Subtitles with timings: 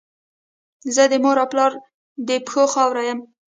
[0.95, 1.71] زه د مور او پلار
[2.27, 3.19] د پښو خاوره یم.